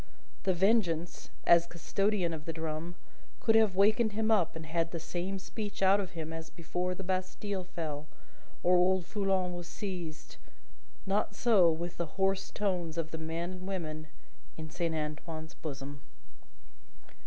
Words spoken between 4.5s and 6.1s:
and had the same speech out